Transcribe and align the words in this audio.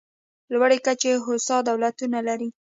لوړې 0.53 0.77
کچې 0.85 1.11
هوسا 1.25 1.57
دولتونه 1.69 2.19
لري. 2.27 2.49